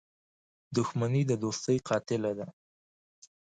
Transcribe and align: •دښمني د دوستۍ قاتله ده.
•دښمني 0.77 1.21
د 1.27 1.31
دوستۍ 1.43 1.77
قاتله 1.87 2.31
ده. 2.39 2.47